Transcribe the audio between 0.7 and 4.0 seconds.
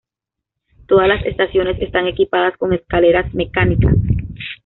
Todas las estaciones están equipadas con escaleras mecánicas.